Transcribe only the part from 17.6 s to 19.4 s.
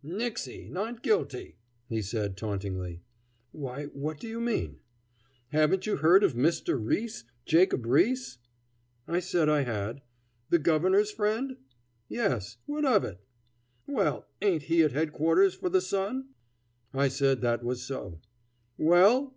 was so. "Well?"